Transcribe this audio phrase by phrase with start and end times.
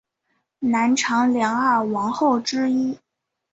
[0.57, 2.97] 南朝梁二王后之一。